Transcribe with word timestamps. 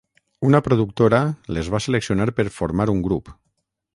Una 0.47 0.61
productora 0.67 1.19
les 1.57 1.69
va 1.75 1.83
seleccionar 1.87 2.29
per 2.39 2.47
formar 2.57 2.91
un 2.97 3.07
grup. 3.09 3.33